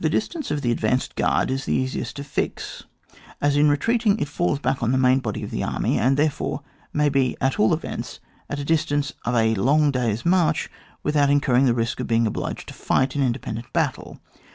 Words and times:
The 0.00 0.08
distance 0.08 0.50
of 0.50 0.62
the 0.62 0.72
advanced 0.72 1.14
g^ard 1.16 1.50
is 1.50 1.66
the 1.66 1.74
easiest 1.74 2.16
to 2.16 2.24
fix, 2.24 2.84
as 3.42 3.58
in 3.58 3.68
retreating 3.68 4.18
it 4.18 4.26
falls 4.26 4.58
back 4.58 4.82
on 4.82 4.90
the 4.90 4.96
main 4.96 5.18
body 5.18 5.42
of 5.42 5.50
the 5.50 5.62
army, 5.62 5.98
and, 5.98 6.16
therefore, 6.16 6.62
may 6.94 7.10
be 7.10 7.36
at 7.42 7.60
all 7.60 7.74
events 7.74 8.20
at 8.48 8.58
a 8.58 8.64
dis 8.64 8.86
tance 8.86 9.12
of 9.26 9.34
a 9.34 9.54
long 9.56 9.90
day's 9.90 10.24
march 10.24 10.70
without 11.02 11.28
in 11.28 11.40
curring 11.42 11.66
the 11.66 11.74
risk 11.74 12.00
of 12.00 12.06
being 12.06 12.26
obliged 12.26 12.68
to 12.68 12.72
fight 12.72 13.14
an 13.16 13.22
independent 13.22 13.70
battle. 13.74 14.18